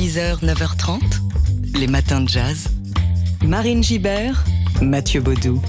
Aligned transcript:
6h, 0.00 0.42
9h30, 0.42 0.98
les 1.78 1.86
matins 1.86 2.22
de 2.22 2.28
jazz. 2.30 2.68
Marine 3.44 3.82
Gibert, 3.82 4.42
Mathieu 4.80 5.20
Baudou. 5.20 5.60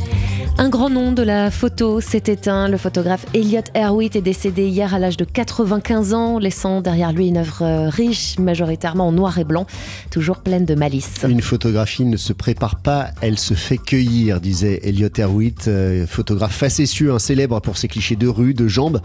Un 0.57 0.69
grand 0.69 0.89
nom 0.89 1.11
de 1.11 1.21
la 1.21 1.50
photo 1.51 2.02
s'est 2.02 2.23
éteint. 2.27 2.70
Le 2.70 2.78
photographe 2.78 3.25
Elliot 3.33 3.63
Erwitt 3.73 4.15
est 4.15 4.21
décédé 4.21 4.67
hier 4.67 4.94
à 4.94 4.99
l'âge 4.99 5.17
de 5.17 5.25
95 5.25 6.13
ans, 6.13 6.39
laissant 6.39 6.81
derrière 6.81 7.12
lui 7.12 7.28
une 7.28 7.38
œuvre 7.38 7.89
riche, 7.89 8.38
majoritairement 8.38 9.07
en 9.07 9.12
noir 9.12 9.38
et 9.38 9.44
blanc, 9.44 9.65
toujours 10.12 10.38
pleine 10.38 10.66
de 10.66 10.75
malice. 10.75 11.25
Une 11.27 11.41
photographie 11.41 12.05
ne 12.05 12.16
se 12.18 12.32
prépare 12.32 12.77
pas, 12.77 13.09
elle 13.21 13.39
se 13.39 13.54
fait 13.54 13.77
cueillir, 13.77 14.39
disait 14.39 14.79
Elliot 14.84 15.09
Erwitt, 15.18 15.68
euh, 15.68 16.05
photographe 16.07 16.55
facétieux, 16.55 17.11
un 17.11 17.20
célèbre 17.20 17.59
pour 17.59 17.77
ses 17.77 17.88
clichés 17.88 18.16
de 18.16 18.27
rue, 18.27 18.54
de 18.54 18.68
jambes, 18.68 19.02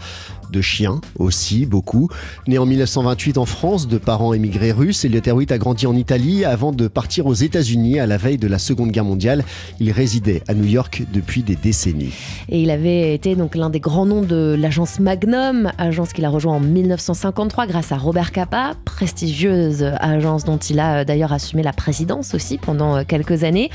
de 0.51 0.61
chiens 0.61 1.01
aussi, 1.19 1.65
beaucoup. 1.65 2.09
Né 2.47 2.57
en 2.57 2.65
1928 2.65 3.37
en 3.37 3.45
France, 3.45 3.87
de 3.87 3.97
parents 3.97 4.33
émigrés 4.33 4.71
russes, 4.71 5.05
Elliot 5.05 5.21
Erwitt 5.25 5.51
a 5.51 5.57
grandi 5.57 5.87
en 5.87 5.95
Italie 5.95 6.45
avant 6.45 6.71
de 6.71 6.87
partir 6.87 7.25
aux 7.25 7.33
États-Unis 7.33 7.99
à 7.99 8.05
la 8.05 8.17
veille 8.17 8.37
de 8.37 8.47
la 8.47 8.59
Seconde 8.59 8.91
Guerre 8.91 9.05
mondiale. 9.05 9.43
Il 9.79 9.91
résidait 9.91 10.43
à 10.47 10.53
New 10.53 10.65
York 10.65 11.03
depuis 11.13 11.43
des 11.43 11.55
décennies. 11.55 12.13
Et 12.49 12.61
il 12.61 12.69
avait 12.71 13.13
été 13.13 13.35
donc 13.35 13.55
l'un 13.55 13.69
des 13.69 13.79
grands 13.79 14.05
noms 14.05 14.21
de 14.21 14.55
l'agence 14.57 14.99
Magnum, 14.99 15.71
agence 15.77 16.13
qu'il 16.13 16.25
a 16.25 16.29
rejoint 16.29 16.55
en 16.55 16.59
1953 16.59 17.67
grâce 17.67 17.91
à 17.91 17.97
Robert 17.97 18.31
Capa, 18.31 18.73
prestigieuse 18.85 19.83
agence 19.99 20.43
dont 20.43 20.57
il 20.57 20.79
a 20.79 21.05
d'ailleurs 21.05 21.33
assumé 21.33 21.63
la 21.63 21.73
présidence 21.73 22.33
aussi 22.33 22.57
pendant 22.57 23.03
quelques 23.03 23.43
années. 23.43 23.69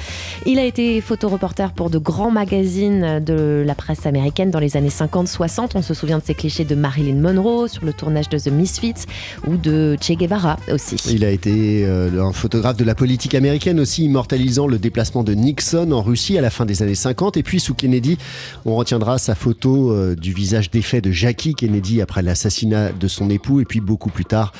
Il 0.46 0.58
a 0.58 0.64
été 0.64 1.00
photoreporter 1.00 1.72
pour 1.74 1.90
de 1.90 1.98
grands 1.98 2.30
magazines 2.30 3.20
de 3.20 3.62
la 3.66 3.74
presse 3.74 4.06
américaine 4.06 4.50
dans 4.50 4.58
les 4.58 4.76
années 4.76 4.88
50-60. 4.88 5.70
On 5.74 5.82
se 5.82 5.94
souvient 5.94 6.18
de 6.18 6.24
ses 6.24 6.34
clichés 6.34 6.61
de 6.64 6.74
Marilyn 6.74 7.20
Monroe 7.20 7.68
sur 7.68 7.84
le 7.84 7.92
tournage 7.92 8.28
de 8.28 8.38
The 8.38 8.48
Misfits 8.48 9.06
ou 9.46 9.56
de 9.56 9.96
Che 10.00 10.12
Guevara 10.12 10.58
aussi. 10.72 10.96
Il 11.10 11.24
a 11.24 11.30
été 11.30 11.84
euh, 11.84 12.22
un 12.22 12.32
photographe 12.32 12.76
de 12.76 12.84
la 12.84 12.94
politique 12.94 13.34
américaine 13.34 13.80
aussi, 13.80 14.04
immortalisant 14.04 14.66
le 14.66 14.78
déplacement 14.78 15.24
de 15.24 15.34
Nixon 15.34 15.92
en 15.92 16.02
Russie 16.02 16.38
à 16.38 16.40
la 16.40 16.50
fin 16.50 16.64
des 16.64 16.82
années 16.82 16.94
50 16.94 17.36
et 17.36 17.42
puis 17.42 17.60
sous 17.60 17.74
Kennedy, 17.74 18.18
on 18.64 18.76
retiendra 18.76 19.18
sa 19.18 19.34
photo 19.34 19.92
euh, 19.92 20.14
du 20.14 20.32
visage 20.32 20.70
défait 20.70 21.00
de 21.00 21.10
Jackie 21.10 21.54
Kennedy 21.54 22.00
après 22.00 22.22
l'assassinat 22.22 22.92
de 22.92 23.08
son 23.08 23.30
époux. 23.30 23.60
Et 23.60 23.64
puis 23.64 23.80
beaucoup 23.80 24.10
plus 24.10 24.24
tard, 24.24 24.52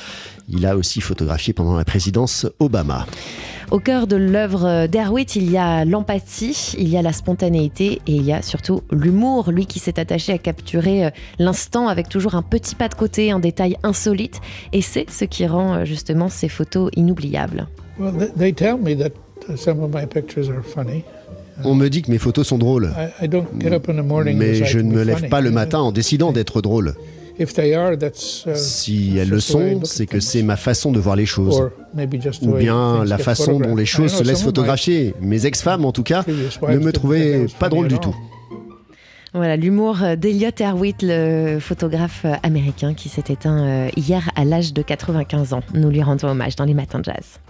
il 0.49 0.67
a 0.67 0.77
aussi 0.77 1.01
photographié 1.01 1.53
pendant 1.53 1.77
la 1.77 1.85
présidence 1.85 2.47
Obama. 2.59 3.07
Au 3.71 3.79
cœur 3.79 4.07
de 4.07 4.17
l'œuvre 4.17 4.87
d'Erwitt, 4.87 5.35
il 5.35 5.51
y 5.51 5.57
a 5.57 5.87
l'empathie, 5.87 6.75
il 6.77 6.89
y 6.89 6.99
a 6.99 7.03
la 7.03 7.13
spontanéité 7.15 8.03
et 8.07 8.17
il 8.17 8.23
y 8.23 8.33
a 8.33 8.43
surtout 8.43 8.83
l'humour. 8.91 9.51
Lui 9.51 9.65
qui 9.65 9.79
s'est 9.79 9.99
attaché 9.99 10.35
à 10.35 10.39
capturer 10.39 11.07
euh, 11.07 11.11
l'instant 11.39 11.89
avec 11.89 12.11
toujours 12.11 12.35
un 12.35 12.43
petit 12.43 12.75
pas 12.75 12.89
de 12.89 12.95
côté, 12.95 13.31
un 13.31 13.39
détail 13.39 13.79
insolite. 13.83 14.43
Et 14.75 14.83
c'est 14.83 15.09
ce 15.09 15.25
qui 15.25 15.47
rend 15.47 15.75
euh, 15.75 15.85
justement 15.87 16.29
ces 16.29 16.51
photos 16.51 16.91
inoubliables. 16.97 17.67
Well, 17.99 18.31
they 18.37 18.53
tell 18.53 18.77
me 18.77 18.95
that 18.97 19.13
some 19.57 19.83
of 19.83 19.91
my 19.95 20.07
pictures 20.07 20.51
are 20.51 20.63
funny. 20.63 21.03
On 21.65 21.75
me 21.75 21.89
dit 21.89 22.03
que 22.03 22.11
mes 22.11 22.19
photos 22.19 22.47
sont 22.47 22.59
drôles. 22.59 22.93
Mais 24.35 24.55
je 24.65 24.79
ne 24.79 24.93
me 24.93 25.03
lève 25.03 25.29
pas 25.29 25.41
le 25.41 25.51
matin 25.51 25.79
en 25.81 25.93
décidant 25.93 26.33
d'être 26.33 26.61
drôle. 26.61 26.95
Uh, 27.39 28.55
si 28.55 29.17
elles 29.19 29.29
le 29.29 29.41
sont, 29.41 29.85
c'est 29.85 30.07
que 30.07 30.21
c'est 30.21 30.43
ma 30.43 30.57
façon 30.57 30.93
de 30.93 31.01
voir 31.01 31.17
les 31.17 31.27
choses. 31.27 31.71
Ou 32.43 32.53
bien 32.53 33.05
la 33.05 33.19
façon 33.19 33.59
dont 33.59 33.77
les 33.77 33.87
choses 33.87 34.13
se 34.13 34.23
laissent 34.23 34.43
photographier. 34.43 35.15
Mes 35.21 35.47
ex-femmes, 35.47 35.85
en 35.85 35.93
tout 35.93 36.03
cas, 36.03 36.25
ne 36.27 36.79
me 36.79 36.93
trouvaient 36.93 37.47
pas 37.59 37.69
drôle 37.69 37.89
du 37.89 37.99
tout. 37.99 38.15
Voilà, 39.35 39.57
l'humour 39.57 39.97
d'Eliot 40.19 40.51
Erwitt, 40.61 40.99
le 41.01 41.59
photographe 41.59 42.27
américain 42.43 42.93
qui 42.93 43.09
s'est 43.09 43.25
éteint 43.31 43.65
euh, 43.65 43.89
hier 43.97 44.31
à 44.37 44.45
l'âge 44.45 44.75
de 44.75 44.83
95 44.83 45.55
ans. 45.55 45.63
Nous 45.73 45.89
lui 45.89 46.03
rendons 46.03 46.29
hommage 46.29 46.55
dans 46.55 46.67
les 46.67 46.75
matins 46.75 46.99
de 46.99 47.05
jazz. 47.05 47.41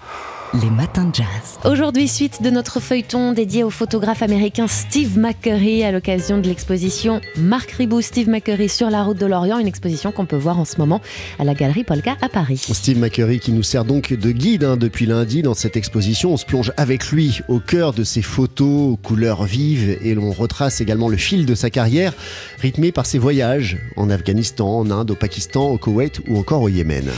Les 0.61 0.69
matins 0.69 1.07
de 1.07 1.15
jazz. 1.15 1.59
Aujourd'hui, 1.65 2.07
suite 2.07 2.43
de 2.43 2.51
notre 2.51 2.79
feuilleton 2.79 3.33
dédié 3.33 3.65
au 3.65 3.71
photographe 3.71 4.23
américain 4.23 4.67
Steve 4.67 5.19
McCurry 5.19 5.83
à 5.83 5.93
l'occasion 5.93 6.37
de 6.37 6.47
l'exposition 6.47 7.23
Marc 7.39 7.71
Ribou, 7.71 8.03
Steve 8.03 8.29
McCurry 8.29 8.69
sur 8.69 8.91
la 8.91 9.03
route 9.03 9.17
de 9.17 9.25
l'Orient, 9.25 9.59
une 9.59 9.67
exposition 9.67 10.13
qu'on 10.13 10.27
peut 10.27 10.37
voir 10.37 10.59
en 10.59 10.67
ce 10.67 10.77
moment 10.77 11.01
à 11.39 11.45
la 11.45 11.55
galerie 11.55 11.85
Polka 11.85 12.19
à 12.21 12.29
Paris. 12.29 12.59
Steve 12.71 12.99
McCurry 12.99 13.41
qui 13.41 13.51
nous 13.53 13.63
sert 13.63 13.87
donc 13.87 14.13
de 14.13 14.31
guide 14.31 14.65
hein, 14.65 14.77
depuis 14.77 15.07
lundi 15.07 15.41
dans 15.41 15.55
cette 15.55 15.79
exposition. 15.79 16.35
On 16.35 16.37
se 16.37 16.45
plonge 16.45 16.71
avec 16.77 17.11
lui 17.11 17.41
au 17.49 17.59
cœur 17.59 17.95
de 17.95 18.05
ses 18.05 18.23
photos 18.23 18.93
aux 18.93 18.97
couleurs 18.97 19.45
vives 19.45 19.97
et 20.03 20.15
l'on 20.15 20.33
retrace 20.33 20.83
également 20.83 21.09
le 21.09 21.17
fil 21.17 21.47
de 21.47 21.55
sa 21.55 21.71
carrière 21.71 22.13
rythmé 22.61 22.93
par 22.93 23.07
ses 23.07 23.19
voyages 23.19 23.79
en 23.97 24.11
Afghanistan, 24.11 24.81
en 24.81 24.91
Inde, 24.91 25.13
au 25.13 25.17
Pakistan, 25.17 25.71
au 25.71 25.79
Koweït 25.79 26.21
ou 26.29 26.37
encore 26.37 26.61
au 26.61 26.69
Yémen. 26.69 27.11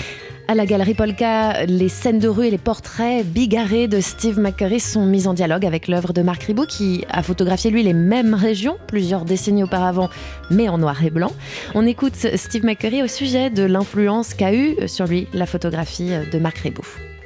À 0.47 0.55
la 0.55 0.67
Galerie 0.67 0.93
Polka, 0.93 1.65
les 1.65 1.89
scènes 1.89 2.19
de 2.19 2.29
rue 2.29 2.49
et 2.49 2.51
les 2.51 2.59
portraits 2.59 3.25
bigarrés 3.25 3.89
de 3.89 4.01
Steve 4.01 4.39
McCurry 4.39 4.79
sont 4.79 5.07
mis 5.07 5.27
en 5.27 5.33
dialogue 5.33 5.65
avec 5.65 5.89
l'œuvre 5.89 6.13
de 6.13 6.21
Marc 6.21 6.43
Ribot 6.43 6.67
qui 6.67 7.03
a 7.09 7.23
photographié 7.23 7.71
lui 7.71 7.83
les 7.83 7.95
mêmes 7.95 8.35
régions 8.35 8.77
plusieurs 8.87 9.25
décennies 9.25 9.63
auparavant, 9.63 10.11
mais 10.51 10.69
en 10.69 10.77
noir 10.77 11.03
et 11.03 11.09
blanc. 11.09 11.33
On 11.75 11.87
écoute 11.87 12.15
Steve 12.15 12.65
McCurry 12.65 13.03
au 13.03 13.07
sujet 13.07 13.49
de 13.49 13.63
l'influence 13.63 14.35
qu'a 14.35 14.55
eu 14.55 14.77
sur 14.87 15.07
lui 15.07 15.29
la 15.33 15.47
photographie 15.47 16.11
de 16.31 16.39
Marc 16.39 16.59
Ribot. 16.59 16.85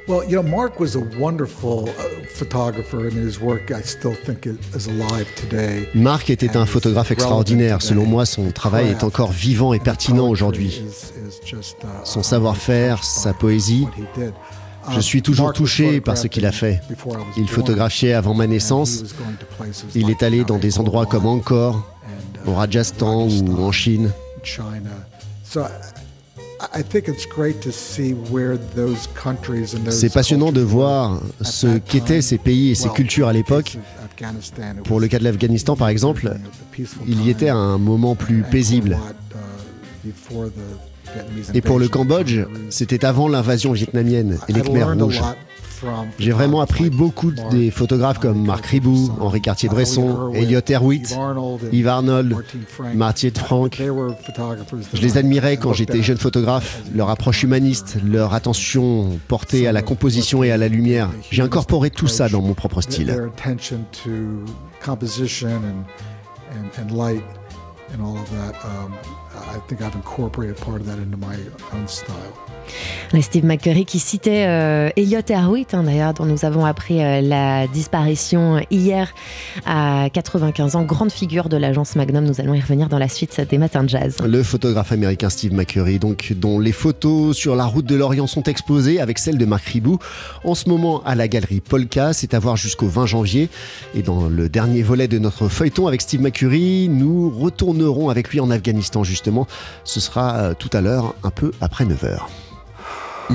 Well, 0.09 0.23
you 0.27 0.41
know, 0.41 0.41
Mark 0.41 0.79
was 0.79 0.95
a 0.95 1.01
wonderful 1.19 1.87
uh, 1.87 2.25
photographer. 2.33 3.01
I 3.01 3.11
mean, 3.11 3.27
his 3.27 3.39
work, 3.39 3.69
I 3.69 3.83
still 3.83 4.15
think 4.15 4.47
it 4.47 4.57
is 4.75 4.87
alive 4.87 5.27
today. 5.35 5.87
Marc 5.93 6.31
était 6.31 6.57
un 6.57 6.65
photographe 6.65 7.11
extraordinaire. 7.11 7.83
Selon 7.83 8.07
moi, 8.07 8.25
son 8.25 8.49
travail 8.49 8.87
est 8.89 9.03
encore 9.03 9.31
vivant 9.31 9.71
et 9.71 9.79
pertinent 9.79 10.27
aujourd'hui. 10.27 10.81
Uh, 10.83 11.61
Son 12.05 12.23
savoir-faire, 12.23 13.03
sa 13.03 13.33
poésie. 13.33 13.85
Je 14.91 14.99
suis 14.99 15.21
toujours 15.21 15.53
touché 15.53 16.01
par 16.01 16.17
ce 16.17 16.25
qu'il 16.25 16.47
a 16.47 16.51
fait. 16.51 16.81
Il 17.37 17.47
photographiait 17.47 18.13
avant 18.13 18.33
ma 18.33 18.47
naissance. 18.47 19.03
Il 19.93 20.09
est 20.09 20.23
allé 20.23 20.43
dans 20.43 20.57
des 20.57 20.79
endroits 20.79 21.05
comme 21.05 21.27
Angkor, 21.27 21.87
au 22.47 22.55
Rajasthan 22.55 23.27
ou 23.27 23.63
en 23.63 23.71
Chine. 23.71 24.09
C'est 29.89 30.13
passionnant 30.13 30.51
de 30.51 30.61
voir 30.61 31.21
ce 31.41 31.77
qu'étaient 31.77 32.21
ces 32.21 32.37
pays 32.37 32.71
et 32.71 32.75
ces 32.75 32.89
cultures 32.89 33.27
à 33.27 33.33
l'époque. 33.33 33.77
Pour 34.83 34.99
le 34.99 35.07
cas 35.07 35.19
de 35.19 35.23
l'Afghanistan, 35.23 35.75
par 35.75 35.89
exemple, 35.89 36.33
il 37.07 37.25
y 37.25 37.29
était 37.29 37.49
à 37.49 37.55
un 37.55 37.77
moment 37.77 38.15
plus 38.15 38.43
paisible. 38.43 38.97
Et 41.53 41.61
pour 41.61 41.79
le 41.79 41.87
Cambodge, 41.87 42.39
c'était 42.69 43.05
avant 43.05 43.27
l'invasion 43.27 43.71
vietnamienne 43.71 44.37
et 44.47 44.53
les 44.53 44.61
Khmer 44.61 44.83
rouges. 44.83 45.21
J'ai 46.17 46.31
vraiment 46.31 46.61
appris 46.61 46.89
beaucoup 46.89 47.31
des 47.31 47.71
photographes 47.71 48.19
comme 48.19 48.45
Marc 48.45 48.65
Ribou, 48.65 49.11
Henri 49.19 49.41
Cartier-Bresson, 49.41 50.31
Elliot 50.33 50.61
Erwitt, 50.69 51.17
Yves 51.71 51.87
Arnold, 51.87 52.35
Martier 52.95 53.31
de 53.31 53.37
Franck. 53.37 53.81
Je 54.93 55.01
les 55.01 55.17
admirais 55.17 55.57
quand 55.57 55.73
j'étais 55.73 56.01
jeune 56.01 56.17
photographe, 56.17 56.81
leur 56.93 57.09
approche 57.09 57.43
humaniste, 57.43 57.97
leur 58.05 58.33
attention 58.33 59.19
portée 59.27 59.67
à 59.67 59.71
la 59.71 59.81
composition 59.81 60.43
et 60.43 60.51
à 60.51 60.57
la 60.57 60.67
lumière. 60.67 61.09
J'ai 61.31 61.41
incorporé 61.41 61.89
tout 61.89 62.07
ça 62.07 62.29
dans 62.29 62.41
mon 62.41 62.53
propre 62.53 62.81
style. 62.81 63.15
Steve 73.21 73.45
McCurry 73.45 73.85
qui 73.85 73.99
citait 73.99 74.45
euh, 74.47 74.89
Elliot 74.95 75.21
Erwitt, 75.29 75.73
hein, 75.73 75.83
d'ailleurs, 75.83 76.13
dont 76.13 76.25
nous 76.25 76.45
avons 76.45 76.65
appris 76.65 77.03
euh, 77.03 77.21
la 77.21 77.67
disparition 77.67 78.63
hier 78.69 79.13
à 79.65 80.09
95 80.13 80.75
ans, 80.75 80.83
grande 80.83 81.11
figure 81.11 81.49
de 81.49 81.57
l'agence 81.57 81.95
Magnum. 81.95 82.23
Nous 82.25 82.39
allons 82.39 82.53
y 82.53 82.61
revenir 82.61 82.87
dans 82.87 82.99
la 82.99 83.09
suite 83.09 83.41
des 83.49 83.57
matins 83.57 83.83
de 83.83 83.89
jazz. 83.89 84.17
Le 84.25 84.43
photographe 84.43 84.91
américain 84.91 85.29
Steve 85.29 85.53
McCurry, 85.53 85.99
donc, 85.99 86.33
dont 86.35 86.59
les 86.59 86.71
photos 86.71 87.35
sur 87.35 87.55
la 87.55 87.65
route 87.65 87.85
de 87.85 87.95
l'Orient 87.95 88.27
sont 88.27 88.43
exposées 88.43 89.01
avec 89.01 89.17
celles 89.17 89.37
de 89.37 89.45
Marc 89.45 89.65
Ribou. 89.65 89.99
En 90.43 90.55
ce 90.55 90.69
moment, 90.69 91.01
à 91.05 91.15
la 91.15 91.27
galerie 91.27 91.61
Polka, 91.61 92.13
c'est 92.13 92.33
à 92.33 92.39
voir 92.39 92.57
jusqu'au 92.57 92.87
20 92.87 93.07
janvier. 93.07 93.49
Et 93.95 94.01
dans 94.01 94.27
le 94.27 94.49
dernier 94.49 94.83
volet 94.83 95.07
de 95.07 95.17
notre 95.17 95.47
feuilleton 95.47 95.87
avec 95.87 96.01
Steve 96.01 96.21
McCurry, 96.21 96.89
nous 96.89 97.29
retournerons 97.29 98.09
avec 98.09 98.29
lui 98.29 98.39
en 98.39 98.51
Afghanistan, 98.51 99.03
justement. 99.03 99.28
Ce 99.83 99.99
sera 99.99 100.35
euh, 100.35 100.53
tout 100.53 100.69
à 100.73 100.81
l'heure, 100.81 101.13
un 101.23 101.31
peu 101.31 101.51
après 101.61 101.85
9h 101.85 102.19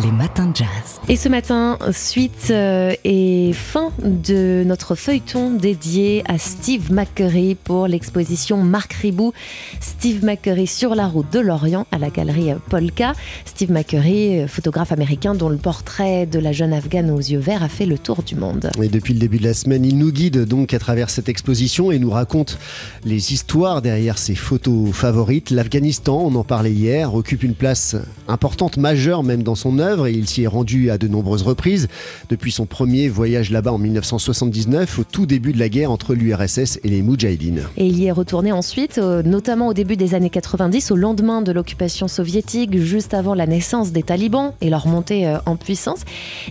les 0.02 0.10
matins 0.10 0.46
de 0.46 0.56
jazz. 0.56 1.00
Et 1.08 1.16
ce 1.16 1.28
matin, 1.28 1.78
suite 1.92 2.48
euh, 2.50 2.92
et 3.04 3.52
fin 3.52 3.92
de 4.02 4.64
notre 4.66 4.96
feuilleton 4.96 5.52
dédié 5.52 6.24
à 6.26 6.36
Steve 6.38 6.92
McCurry 6.92 7.54
pour 7.54 7.86
l'exposition 7.86 8.56
Marc 8.56 8.94
Ribou. 8.94 9.32
Steve 9.80 10.24
McCurry 10.24 10.66
sur 10.66 10.96
la 10.96 11.06
route 11.06 11.32
de 11.32 11.38
l'Orient 11.38 11.86
à 11.92 11.98
la 11.98 12.10
galerie 12.10 12.50
Polka. 12.70 13.12
Steve 13.44 13.70
McCurry, 13.70 14.40
euh, 14.40 14.48
photographe 14.48 14.90
américain 14.90 15.34
dont 15.34 15.48
le 15.48 15.58
portrait 15.58 16.26
de 16.26 16.40
la 16.40 16.52
jeune 16.52 16.72
afghane 16.72 17.10
aux 17.10 17.18
yeux 17.18 17.38
verts 17.38 17.62
a 17.62 17.68
fait 17.68 17.86
le 17.86 17.98
tour 17.98 18.24
du 18.24 18.34
monde. 18.34 18.70
Et 18.82 18.88
depuis 18.88 19.14
le 19.14 19.20
début 19.20 19.38
de 19.38 19.44
la 19.44 19.54
semaine, 19.54 19.84
il 19.84 19.96
nous 19.96 20.10
guide 20.10 20.44
donc 20.44 20.74
à 20.74 20.80
travers 20.80 21.08
cette 21.08 21.28
exposition 21.28 21.92
et 21.92 22.00
nous 22.00 22.10
raconte 22.10 22.58
les 23.04 23.32
histoires 23.32 23.80
derrière 23.80 24.18
ses 24.18 24.34
photos 24.34 24.90
favorites. 24.92 25.50
L'Afghanistan, 25.50 26.20
on 26.24 26.34
en 26.34 26.44
parlait 26.44 26.72
hier, 26.72 27.14
occupe 27.14 27.44
une 27.44 27.54
place 27.54 27.94
importante, 28.26 28.76
majeure 28.76 29.22
même 29.22 29.44
dans 29.44 29.54
son 29.54 29.78
œuvre 29.78 29.83
et 30.06 30.12
il 30.12 30.28
s'y 30.28 30.42
est 30.42 30.48
rendu 30.48 30.90
à 30.90 30.98
de 30.98 31.08
nombreuses 31.08 31.42
reprises, 31.42 31.88
depuis 32.28 32.52
son 32.52 32.66
premier 32.66 33.08
voyage 33.08 33.50
là-bas 33.50 33.72
en 33.72 33.78
1979, 33.78 34.98
au 34.98 35.04
tout 35.04 35.26
début 35.26 35.52
de 35.52 35.58
la 35.58 35.68
guerre 35.68 35.90
entre 35.90 36.14
l'URSS 36.14 36.80
et 36.82 36.88
les 36.88 37.02
Moudjahidines. 37.02 37.62
Et 37.76 37.86
il 37.86 37.98
y 37.98 38.06
est 38.06 38.12
retourné 38.12 38.52
ensuite, 38.52 38.98
notamment 38.98 39.68
au 39.68 39.74
début 39.74 39.96
des 39.96 40.14
années 40.14 40.30
90, 40.30 40.90
au 40.90 40.96
lendemain 40.96 41.42
de 41.42 41.52
l'occupation 41.52 42.08
soviétique, 42.08 42.76
juste 42.78 43.14
avant 43.14 43.34
la 43.34 43.46
naissance 43.46 43.92
des 43.92 44.02
talibans 44.02 44.52
et 44.60 44.70
leur 44.70 44.86
montée 44.86 45.26
euh, 45.26 45.38
en 45.46 45.56
puissance. 45.56 46.00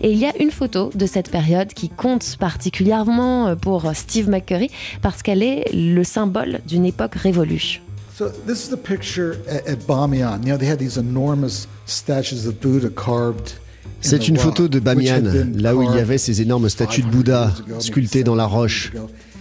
Et 0.02 0.12
il 0.12 0.18
y 0.18 0.26
a 0.26 0.36
une 0.40 0.52
photo 0.52 0.90
de 0.94 1.06
cette 1.06 1.30
période 1.30 1.70
qui 1.74 1.90
compte 1.90 2.38
particulièrement 2.40 3.48
euh, 3.48 3.56
pour 3.56 3.92
Steve 3.94 4.30
McCurry 4.30 4.70
parce 5.02 5.22
qu'elle 5.22 5.44
est 5.44 5.66
le 5.74 6.04
symbole 6.04 6.60
d'une 6.68 6.86
époque 6.86 7.16
révolue. 7.16 7.82
So 8.16 8.30
this 8.30 8.64
is 8.64 8.70
the 8.70 8.78
picture 8.78 9.42
at, 9.50 9.66
at 9.68 9.80
Bamiyan. 9.88 10.46
You 10.46 10.52
know, 10.52 10.58
they 10.58 10.68
had 10.68 10.78
these 10.78 10.98
enormous 10.98 11.68
statues 11.86 12.46
of 12.46 12.62
Buddha 12.62 12.90
carved 12.90 13.56
c'est 14.02 14.28
une 14.28 14.38
photo 14.38 14.68
de 14.68 14.80
Bamiyan, 14.80 15.24
là 15.56 15.76
où 15.76 15.84
il 15.84 15.96
y 15.96 16.00
avait 16.00 16.18
ces 16.18 16.42
énormes 16.42 16.70
statues 16.70 17.04
de 17.04 17.08
Bouddha 17.08 17.54
sculptées 17.80 18.24
dans 18.24 18.36
la 18.36 18.46
roche, 18.46 18.92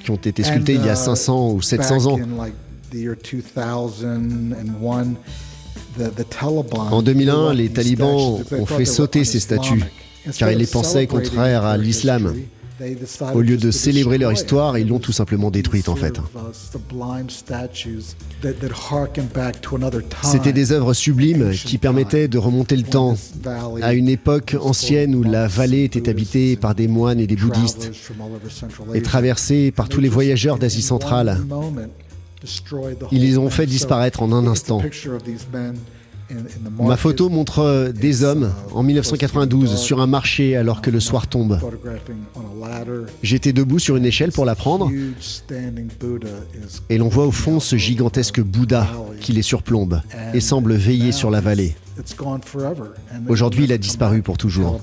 qui 0.02 0.10
ont 0.10 0.16
été 0.16 0.42
sculptées 0.42 0.74
il 0.74 0.84
y 0.84 0.88
a 0.88 0.94
500 0.94 1.50
uh, 1.50 1.54
ou 1.56 1.62
700 1.62 2.06
ans. 2.06 2.18
En 6.90 7.02
2001, 7.02 7.54
les 7.54 7.68
talibans 7.70 8.40
ont 8.52 8.66
fait 8.66 8.84
sauter 8.84 9.24
ces 9.24 9.40
statues, 9.40 9.84
car 10.38 10.50
ils 10.50 10.58
les 10.58 10.66
pensaient 10.66 11.06
contraires 11.06 11.64
à 11.64 11.76
l'islam. 11.76 12.34
Au 13.34 13.40
lieu 13.40 13.56
de 13.56 13.70
célébrer 13.70 14.18
leur 14.18 14.32
histoire, 14.32 14.78
ils 14.78 14.88
l'ont 14.88 14.98
tout 14.98 15.12
simplement 15.12 15.50
détruite 15.50 15.88
en 15.88 15.96
fait. 15.96 16.20
C'était 20.22 20.52
des 20.52 20.72
œuvres 20.72 20.94
sublimes 20.94 21.50
qui 21.50 21.78
permettaient 21.78 22.28
de 22.28 22.38
remonter 22.38 22.76
le 22.76 22.82
temps 22.82 23.16
à 23.82 23.94
une 23.94 24.08
époque 24.08 24.56
ancienne 24.60 25.14
où 25.14 25.22
la 25.22 25.46
vallée 25.46 25.84
était 25.84 26.08
habitée 26.08 26.56
par 26.56 26.74
des 26.74 26.88
moines 26.88 27.20
et 27.20 27.26
des 27.26 27.36
bouddhistes 27.36 27.90
et 28.94 29.02
traversée 29.02 29.70
par 29.70 29.88
tous 29.88 30.00
les 30.00 30.08
voyageurs 30.08 30.58
d'Asie 30.58 30.82
centrale. 30.82 31.38
Ils 33.12 33.22
les 33.22 33.38
ont 33.38 33.50
fait 33.50 33.66
disparaître 33.66 34.22
en 34.22 34.32
un 34.32 34.46
instant. 34.46 34.82
Ma 36.80 36.96
photo 36.96 37.28
montre 37.28 37.60
euh, 37.60 37.92
des 37.92 38.24
hommes 38.24 38.52
en 38.72 38.82
1992 38.82 39.76
sur 39.76 40.00
un 40.00 40.06
marché 40.06 40.56
alors 40.56 40.80
que 40.82 40.90
le 40.90 41.00
soir 41.00 41.26
tombe. 41.26 41.58
J'étais 43.22 43.52
debout 43.52 43.78
sur 43.78 43.96
une 43.96 44.04
échelle 44.04 44.32
pour 44.32 44.44
la 44.44 44.54
prendre 44.54 44.90
et 46.88 46.98
l'on 46.98 47.08
voit 47.08 47.26
au 47.26 47.32
fond 47.32 47.60
ce 47.60 47.76
gigantesque 47.76 48.40
Bouddha 48.40 48.88
qui 49.20 49.32
les 49.32 49.42
surplombe 49.42 50.00
et 50.34 50.40
semble 50.40 50.74
veiller 50.74 51.12
sur 51.12 51.30
la 51.30 51.40
vallée. 51.40 51.74
Aujourd'hui, 53.28 53.64
il 53.64 53.72
a 53.72 53.78
disparu 53.78 54.22
pour 54.22 54.38
toujours. 54.38 54.80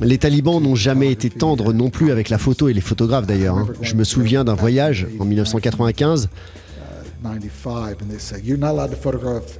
Les 0.00 0.18
talibans 0.18 0.60
n'ont 0.60 0.74
jamais 0.74 1.12
été 1.12 1.30
tendres 1.30 1.72
non 1.72 1.90
plus 1.90 2.10
avec 2.10 2.28
la 2.28 2.38
photo 2.38 2.68
et 2.68 2.72
les 2.72 2.80
photographes 2.80 3.26
d'ailleurs. 3.26 3.58
Hein. 3.58 3.68
Je 3.80 3.94
me 3.94 4.04
souviens 4.04 4.44
d'un 4.44 4.54
voyage 4.54 5.06
en 5.18 5.24
1995 5.24 6.28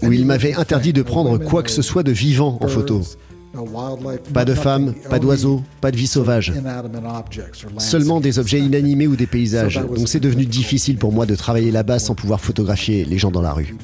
où 0.02 0.12
il 0.12 0.26
m'avait 0.26 0.54
interdit 0.54 0.92
de 0.92 1.02
prendre 1.02 1.38
quoi 1.38 1.62
que 1.62 1.70
ce 1.70 1.82
soit 1.82 2.02
de 2.02 2.12
vivant 2.12 2.58
en 2.60 2.68
photo. 2.68 3.02
Pas 4.32 4.44
de 4.44 4.54
femmes, 4.54 4.94
pas 5.08 5.18
d'oiseaux, 5.18 5.62
pas 5.80 5.90
de 5.90 5.96
vie 5.96 6.06
sauvage. 6.06 6.52
Seulement 7.78 8.20
des 8.20 8.38
objets 8.38 8.60
inanimés 8.60 9.06
ou 9.06 9.16
des 9.16 9.26
paysages. 9.26 9.76
Donc 9.76 10.08
c'est 10.08 10.20
devenu 10.20 10.46
difficile 10.46 10.98
pour 10.98 11.12
moi 11.12 11.26
de 11.26 11.34
travailler 11.34 11.70
là-bas 11.70 11.98
sans 11.98 12.14
pouvoir 12.14 12.40
photographier 12.40 13.04
les 13.04 13.18
gens 13.18 13.30
dans 13.30 13.42
la 13.42 13.52
rue. 13.52 13.74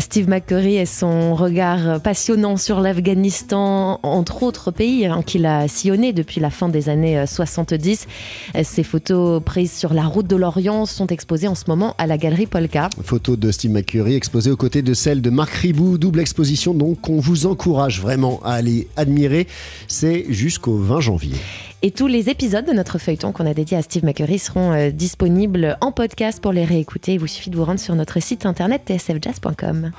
Steve 0.00 0.28
McCurry 0.28 0.76
et 0.76 0.84
son 0.84 1.34
regard 1.34 2.00
passionnant 2.02 2.58
sur 2.58 2.80
l'Afghanistan, 2.80 3.98
entre 4.02 4.42
autres 4.42 4.70
pays 4.70 5.06
hein, 5.06 5.22
qu'il 5.24 5.46
a 5.46 5.66
sillonné 5.66 6.12
depuis 6.12 6.40
la 6.40 6.50
fin 6.50 6.68
des 6.68 6.90
années 6.90 7.24
70. 7.26 8.06
Euh, 8.54 8.60
Ces 8.64 8.82
photos 8.82 9.42
prises 9.42 9.72
sur 9.72 9.94
la 9.94 10.04
route 10.04 10.26
de 10.26 10.36
l'Orient 10.36 10.84
sont 10.84 11.06
exposées 11.06 11.48
en 11.48 11.54
ce 11.54 11.64
moment 11.68 11.94
à 11.96 12.06
la 12.06 12.18
galerie 12.18 12.46
Polka. 12.46 12.90
Photos 13.02 13.38
de 13.38 13.50
Steve 13.50 13.70
McCurry 13.70 14.14
exposées 14.14 14.50
aux 14.50 14.56
côtés 14.56 14.82
de 14.82 14.92
celles 14.92 15.22
de 15.22 15.30
Marc 15.30 15.54
Ribou, 15.54 15.96
double 15.96 16.20
exposition 16.20 16.74
donc 16.74 17.00
qu'on 17.00 17.18
vous 17.18 17.46
encourage 17.46 18.00
vraiment 18.00 18.40
à 18.44 18.52
aller 18.52 18.88
admirer. 18.96 19.46
C'est 19.88 20.26
jusqu'au 20.28 20.76
20 20.76 21.00
janvier. 21.00 21.36
Et 21.80 21.92
tous 21.92 22.08
les 22.08 22.28
épisodes 22.28 22.64
de 22.66 22.72
notre 22.72 22.98
feuilleton 22.98 23.30
qu'on 23.30 23.46
a 23.46 23.54
dédié 23.54 23.76
à 23.76 23.82
Steve 23.82 24.04
McCurry 24.04 24.40
seront 24.40 24.72
euh, 24.72 24.90
disponibles 24.90 25.76
en 25.80 25.92
podcast 25.92 26.42
pour 26.42 26.50
les 26.50 26.64
réécouter. 26.64 27.12
Il 27.12 27.20
vous 27.20 27.28
suffit 27.28 27.50
de 27.50 27.56
vous 27.56 27.64
rendre 27.64 27.78
sur 27.78 27.94
notre 27.94 28.20
site 28.20 28.46
internet 28.46 28.82
tsfjazz.com. 28.88 29.92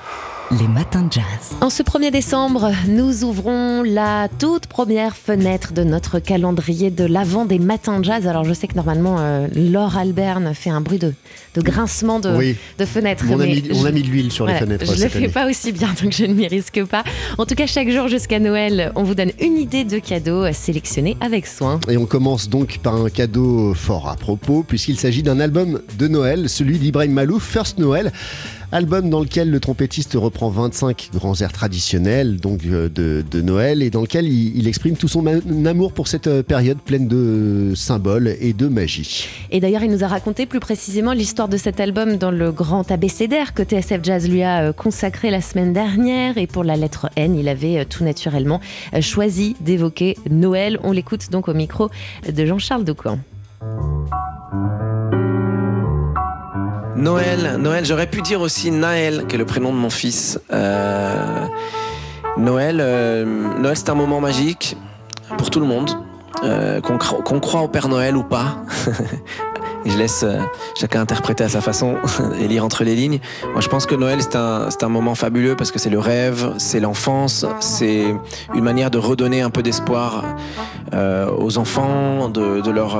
Les 0.50 0.68
matins 0.68 1.04
de 1.04 1.12
jazz. 1.12 1.56
En 1.62 1.70
ce 1.70 1.82
1er 1.82 2.10
décembre, 2.10 2.70
nous 2.88 3.24
ouvrons 3.24 3.82
la 3.82 4.28
toute 4.38 4.66
première 4.66 5.16
fenêtre 5.16 5.72
de 5.72 5.82
notre 5.82 6.18
calendrier 6.18 6.90
de 6.90 7.04
l'avant 7.04 7.46
des 7.46 7.58
matins 7.58 8.00
de 8.00 8.04
jazz. 8.04 8.26
Alors 8.26 8.44
je 8.44 8.52
sais 8.52 8.66
que 8.66 8.74
normalement, 8.74 9.16
euh, 9.20 9.46
Laure 9.54 9.96
Alberne 9.96 10.52
fait 10.52 10.70
un 10.70 10.82
bruit 10.82 10.98
de, 10.98 11.14
de 11.54 11.62
grincement 11.62 12.20
de, 12.20 12.54
de 12.78 12.84
fenêtre. 12.84 13.24
On, 13.30 13.40
a 13.40 13.46
mis, 13.46 13.62
on 13.72 13.86
a 13.86 13.90
mis 13.90 14.02
de 14.02 14.08
l'huile 14.08 14.30
sur 14.30 14.46
les 14.46 14.54
fenêtres. 14.54 14.84
Je 14.84 14.98
ne 14.98 15.04
le 15.04 15.08
fais 15.08 15.28
pas 15.28 15.48
aussi 15.48 15.72
bien, 15.72 15.88
donc 16.02 16.12
je 16.12 16.26
ne 16.26 16.34
m'y 16.34 16.46
risque 16.46 16.84
pas. 16.84 17.04
En 17.38 17.46
tout 17.46 17.54
cas, 17.54 17.66
chaque 17.66 17.88
jour 17.88 18.08
jusqu'à 18.08 18.38
Noël, 18.38 18.92
on 18.96 19.02
vous 19.02 19.14
donne 19.14 19.32
une 19.40 19.56
idée 19.56 19.84
de 19.84 19.98
cadeau 19.98 20.52
sélectionné 20.52 21.16
avec 21.22 21.46
soin. 21.46 21.69
Et 21.88 21.96
on 21.96 22.06
commence 22.06 22.48
donc 22.48 22.78
par 22.82 22.96
un 22.96 23.10
cadeau 23.10 23.74
fort 23.74 24.08
à 24.08 24.16
propos, 24.16 24.64
puisqu'il 24.66 24.98
s'agit 24.98 25.22
d'un 25.22 25.40
album 25.40 25.80
de 25.98 26.08
Noël, 26.08 26.48
celui 26.48 26.78
d'Ibrahim 26.78 27.12
Malouf, 27.12 27.44
First 27.44 27.78
Noël. 27.78 28.12
Album 28.72 29.10
dans 29.10 29.20
lequel 29.20 29.50
le 29.50 29.58
trompettiste 29.58 30.14
reprend 30.14 30.48
25 30.48 31.10
grands 31.14 31.40
airs 31.40 31.52
traditionnels 31.52 32.36
donc 32.36 32.60
euh, 32.64 32.88
de, 32.88 33.40
Noël 33.40 33.82
et 33.82 33.90
dans 33.90 34.02
lequel 34.02 34.28
il, 34.28 34.68
exprime 34.68 34.96
tout 34.96 35.08
son 35.08 35.26
amour 35.66 35.92
pour 35.92 36.06
cette 36.06 36.28
euh, 36.28 36.42
période 36.44 36.78
pleine 36.78 37.08
de 37.08 37.72
symboles 37.74 38.36
et 38.40 38.52
de 38.52 38.68
magie. 38.68 39.26
Et 39.50 39.58
d'ailleurs, 39.58 39.82
il 39.82 39.90
nous 39.90 40.04
a 40.04 40.06
raconté 40.06 40.46
plus 40.46 40.60
précisément 40.60 41.12
l'histoire 41.12 41.48
de 41.48 41.56
cet 41.56 41.80
album 41.80 42.16
dans 42.16 42.30
le 42.30 42.52
grand 42.52 42.88
abécédaire 42.92 43.54
que 43.54 43.64
TSF 43.64 44.04
Jazz 44.04 44.28
lui 44.28 44.42
a 44.42 44.68
euh, 44.68 44.72
consacré 44.72 45.30
la 45.30 45.40
semaine 45.40 45.72
dernière. 45.72 46.38
Et 46.38 46.46
pour 46.46 46.62
la 46.62 46.76
lettre 46.76 47.10
N, 47.16 47.36
il 47.36 47.48
avait 47.48 47.84
tout 47.86 48.04
naturellement 48.04 48.60
choisi 49.00 49.56
d'évoquer 49.60 50.16
Noël. 50.30 50.78
On 50.84 50.92
l'écoute 50.92 51.30
donc 51.30 51.48
au 51.48 51.54
micro 51.54 51.90
de 52.32 52.46
Jean-Charles 52.46 52.84
Doucan. 52.84 53.18
Noël, 56.96 57.56
Noël, 57.58 57.84
j'aurais 57.84 58.06
pu 58.06 58.20
dire 58.22 58.40
aussi 58.40 58.70
Naël, 58.70 59.26
qui 59.26 59.36
est 59.36 59.38
le 59.38 59.44
prénom 59.44 59.72
de 59.72 59.78
mon 59.78 59.90
fils. 59.90 60.40
Euh, 60.52 61.46
Noël, 62.36 62.78
euh, 62.80 63.24
Noël 63.58 63.76
c'est 63.76 63.90
un 63.90 63.94
moment 63.94 64.20
magique 64.20 64.76
pour 65.38 65.50
tout 65.50 65.60
le 65.60 65.66
monde, 65.66 65.90
euh, 66.44 66.80
qu'on 66.80 66.98
croit 67.40 67.60
au 67.60 67.68
Père 67.68 67.88
Noël 67.88 68.16
ou 68.16 68.24
pas. 68.24 68.56
je 69.84 69.96
laisse 69.96 70.24
chacun 70.78 71.00
interpréter 71.00 71.44
à 71.44 71.48
sa 71.48 71.60
façon 71.60 71.96
et 72.40 72.48
lire 72.48 72.64
entre 72.64 72.84
les 72.84 72.94
lignes. 72.94 73.20
Moi, 73.52 73.60
je 73.60 73.68
pense 73.68 73.86
que 73.86 73.94
Noël, 73.94 74.20
c'est 74.20 74.36
un, 74.36 74.88
moment 74.88 75.14
fabuleux 75.14 75.56
parce 75.56 75.70
que 75.70 75.78
c'est 75.78 75.90
le 75.90 75.98
rêve, 75.98 76.54
c'est 76.58 76.80
l'enfance, 76.80 77.46
c'est 77.60 78.14
une 78.54 78.64
manière 78.64 78.90
de 78.90 78.98
redonner 78.98 79.40
un 79.40 79.50
peu 79.50 79.62
d'espoir 79.62 80.24
aux 80.92 81.58
enfants, 81.58 82.28
de, 82.28 82.70
leur 82.70 82.98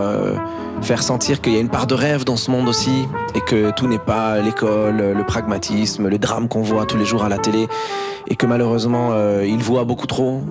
faire 0.82 1.02
sentir 1.02 1.40
qu'il 1.40 1.52
y 1.52 1.56
a 1.56 1.60
une 1.60 1.68
part 1.68 1.86
de 1.86 1.94
rêve 1.94 2.24
dans 2.24 2.36
ce 2.36 2.50
monde 2.50 2.68
aussi 2.68 3.06
et 3.34 3.40
que 3.40 3.70
tout 3.72 3.86
n'est 3.86 3.98
pas 3.98 4.38
l'école, 4.38 5.14
le 5.16 5.24
pragmatisme, 5.24 6.08
le 6.08 6.18
drame 6.18 6.48
qu'on 6.48 6.62
voit 6.62 6.86
tous 6.86 6.96
les 6.96 7.04
jours 7.04 7.24
à 7.24 7.28
la 7.28 7.38
télé 7.38 7.68
et 8.28 8.36
que 8.36 8.46
malheureusement 8.46 9.10
euh, 9.12 9.44
ils 9.46 9.62
voient 9.62 9.84
beaucoup 9.84 10.06
trop 10.06 10.42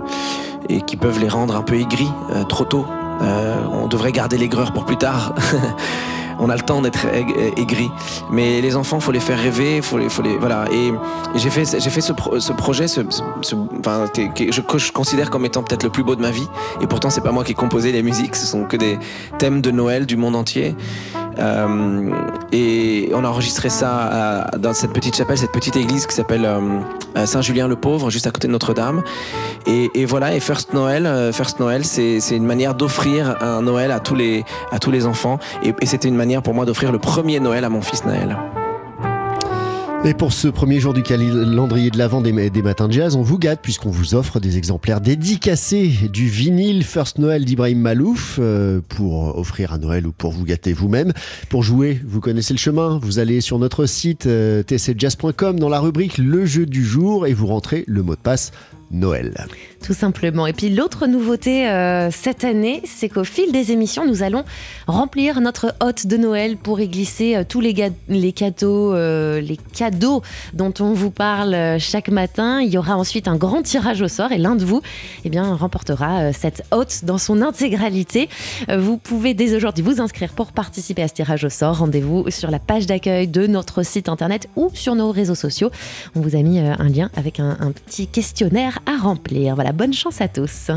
et 0.68 0.82
qui 0.82 0.98
peuvent 0.98 1.20
les 1.20 1.30
rendre 1.30 1.56
un 1.56 1.64
peu 1.64 1.76
aigris 1.76 2.12
euh, 2.32 2.44
trop 2.44 2.66
tôt. 2.66 2.86
Euh, 3.22 3.64
on 3.72 3.88
devrait 3.88 4.12
garder 4.12 4.38
l'aigreur 4.38 4.72
pour 4.72 4.86
plus 4.86 4.98
tard. 4.98 5.34
on 6.40 6.50
a 6.50 6.56
le 6.56 6.62
temps 6.62 6.82
d'être 6.82 7.06
aigri. 7.58 7.92
Mais 8.32 8.62
les 8.62 8.76
enfants, 8.76 9.00
faut 9.00 9.12
les 9.12 9.20
faire 9.20 9.38
rêver, 9.38 9.82
faut 9.82 9.98
les, 9.98 10.10
faut 10.10 10.22
les, 10.22 10.38
voilà. 10.38 10.66
Et, 10.72 10.94
j'ai 11.36 11.50
fait, 11.50 11.80
j'ai 11.80 11.90
fait 11.90 12.02
ce, 12.02 12.14
ce 12.40 12.54
projet, 12.54 12.88
ce, 12.88 13.02
enfin, 13.80 14.08
que, 14.08 14.52
je, 14.52 14.62
je, 14.78 14.92
considère 14.92 15.30
comme 15.30 15.46
étant 15.46 15.64
peut-être 15.64 15.84
le 15.84 15.90
plus 15.90 16.04
beau 16.04 16.16
de 16.16 16.22
ma 16.22 16.32
vie. 16.32 16.48
Et 16.82 16.88
pourtant, 16.88 17.10
c'est 17.10 17.22
pas 17.22 17.32
moi 17.32 17.44
qui 17.44 17.52
ai 17.52 17.56
composé 17.56 17.92
les 17.92 18.04
musiques, 18.04 18.36
ce 18.36 18.46
sont 18.46 18.64
que 18.64 18.78
des 18.78 18.98
thèmes 19.38 19.62
de 19.62 19.72
Noël 19.72 20.06
du 20.06 20.16
monde 20.18 20.36
entier. 20.36 20.76
Euh, 21.38 22.12
et 22.52 23.10
on 23.14 23.24
a 23.24 23.28
enregistré 23.28 23.70
ça 23.70 24.50
dans 24.58 24.74
cette 24.74 24.94
petite 24.94 25.16
chapelle, 25.16 25.38
cette 25.38 25.52
petite 25.52 25.76
église 25.76 26.06
qui 26.08 26.16
s'appelle 26.16 26.46
euh, 26.46 27.26
Saint-Julien-le-Pauvre, 27.26 28.10
juste 28.10 28.28
à 28.28 28.32
côté 28.32 28.48
de 28.48 28.54
Notre-Dame. 28.54 29.04
Et, 29.66 30.06
voilà, 30.06 30.34
et 30.34 30.40
First 30.40 30.74
Noël, 30.74 31.06
euh, 31.06 31.32
First 31.32 31.60
Noël, 31.60 31.86
c'est 31.86 32.20
une 32.32 32.46
manière 32.46 32.74
d'offrir 32.74 33.38
un 33.42 33.62
Noël 33.62 33.92
à 33.92 34.00
tous 34.00 34.16
les, 34.16 35.06
enfants. 35.06 35.40
Et, 35.64 35.74
et 35.82 35.86
c'était 35.86 36.08
une 36.08 36.16
manière 36.16 36.42
pour 36.42 36.54
moi 36.54 36.66
d'offrir 36.66 36.92
le 36.92 37.00
premier 37.00 37.40
Noël 37.40 37.64
à 37.64 37.70
mon 37.70 37.82
fils 37.82 38.04
Naël. 38.06 38.36
Et 40.06 40.14
pour 40.14 40.32
ce 40.32 40.48
premier 40.48 40.80
jour 40.80 40.94
du 40.94 41.04
calendrier 41.04 41.90
de 41.90 41.98
l'Avent 41.98 42.22
des, 42.22 42.32
matins 42.62 42.88
de 42.88 42.94
jazz, 42.94 43.18
on 43.18 43.22
vous 43.22 43.38
gâte 43.38 43.60
puisqu'on 43.62 43.90
vous 43.90 44.16
offre 44.16 44.40
des 44.40 44.58
exemplaires 44.58 45.02
dédicacés 45.02 45.90
du 46.12 46.28
vinyle 46.28 46.86
First 46.86 47.18
Noël 47.18 47.44
d'Ibrahim 47.44 47.80
Malouf 47.80 48.38
euh, 48.40 48.80
pour 48.88 49.38
offrir 49.38 49.74
à 49.74 49.78
Noël 49.78 50.08
ou 50.08 50.14
pour 50.14 50.32
vous 50.32 50.46
gâter 50.46 50.72
vous-même. 50.72 51.12
Pour 51.50 51.64
jouer, 51.64 52.00
vous 52.06 52.22
connaissez 52.22 52.54
le 52.54 52.60
chemin, 52.60 52.98
vous 53.02 53.20
allez 53.20 53.42
sur 53.42 53.60
notre 53.60 53.86
site 53.86 54.26
euh, 54.26 54.64
tcjazz.com 54.64 55.60
dans 55.60 55.70
la 55.70 55.82
rubrique 55.82 56.18
Le 56.18 56.46
jeu 56.46 56.66
du 56.66 56.86
jour 56.86 57.28
et 57.28 57.34
vous 57.34 57.48
rentrez 57.48 57.84
le 57.86 58.02
mot 58.02 58.16
de 58.16 58.22
passe 58.22 58.52
Noël. 58.92 59.34
Tout 59.84 59.94
simplement. 59.94 60.46
Et 60.46 60.54
puis 60.54 60.70
l'autre 60.70 61.08
nouveauté 61.08 61.70
euh, 61.70 62.12
cette 62.12 62.44
année, 62.44 62.82
c'est 62.86 63.08
qu'au 63.08 63.24
fil 63.24 63.52
des 63.52 63.72
émissions, 63.72 64.06
nous 64.06 64.24
allons 64.24 64.44
remplir 64.88 65.40
notre 65.40 65.74
hôte 65.82 66.06
de 66.06 66.18
Noël 66.18 66.58
pour 66.58 66.82
y 66.82 66.90
glisser 66.90 67.38
euh, 67.38 67.44
tous 67.48 67.62
les, 67.62 67.74
les 68.10 68.32
cadeaux, 68.34 68.94
euh, 68.94 69.40
les 69.40 69.58
cadeaux 69.58 70.22
dont 70.54 70.74
on 70.82 70.92
vous 70.92 71.12
parle 71.12 71.80
chaque 71.80 72.10
matin. 72.10 72.62
Il 72.62 72.70
y 72.70 72.78
aura 72.78 72.98
ensuite 72.98 73.28
un 73.30 73.38
grand 73.38 73.62
tirage 73.62 74.02
au 74.02 74.10
sort 74.10 74.34
et 74.34 74.38
l'un 74.38 74.56
de 74.56 74.66
vous, 74.66 74.82
eh 75.24 75.30
bien, 75.30 75.56
remportera 75.56 76.34
cette 76.34 76.64
hôte 76.72 77.06
dans 77.06 77.18
son 77.18 77.42
intégralité. 77.42 78.28
Vous 78.68 78.98
pouvez 78.98 79.34
dès 79.34 79.56
aujourd'hui 79.56 79.84
vous 79.84 80.02
inscrire 80.02 80.34
pour 80.34 80.52
participer 80.52 81.04
à 81.04 81.08
ce 81.08 81.14
tirage 81.14 81.46
au 81.46 81.50
sort. 81.50 81.80
Rendez-vous 81.80 82.30
sur 82.30 82.52
la 82.52 82.60
page 82.60 82.86
d'accueil 82.86 83.28
de 83.28 83.48
notre 83.48 83.84
site 83.84 84.10
internet 84.10 84.50
ou 84.56 84.70
sur 84.74 84.96
nos 84.96 85.12
réseaux 85.12 85.36
sociaux. 85.36 85.72
On 86.16 86.22
vous 86.22 86.36
a 86.36 86.42
mis 86.42 86.60
un 86.60 86.90
lien 86.90 87.10
avec 87.16 87.40
un, 87.40 87.58
un 87.60 87.72
petit 87.72 88.08
questionnaire 88.08 88.80
à 88.86 88.98
remplir. 88.98 89.56
Voilà, 89.56 89.69
bonne 89.74 89.94
chance 89.94 90.22
à 90.22 90.28
tous. 90.28 90.72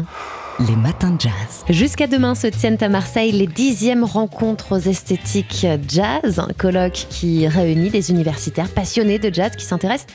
Les 0.69 0.77
matins 0.77 1.11
de 1.11 1.21
jazz. 1.21 1.65
Jusqu'à 1.71 2.07
demain 2.07 2.35
se 2.35 2.47
tiennent 2.47 2.79
à 2.83 2.89
Marseille 2.89 3.33
les 3.33 3.47
dixièmes 3.47 4.05
rencontres 4.05 4.87
esthétiques 4.87 5.67
jazz, 5.89 6.39
un 6.39 6.53
colloque 6.57 7.07
qui 7.09 7.49
réunit 7.49 7.91
des 7.91 8.11
universitaires 8.11 8.69
passionnés 8.69 9.19
de 9.19 9.33
jazz 9.33 9.53
qui 9.57 9.65
s'intéressent 9.65 10.07